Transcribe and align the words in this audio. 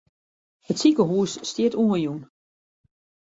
It 0.69 0.77
sikehús 0.79 1.31
stiet 1.49 1.75
oanjûn. 1.83 2.21